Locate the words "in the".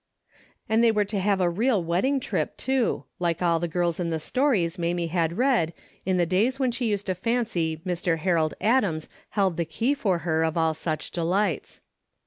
3.99-4.19, 6.07-6.25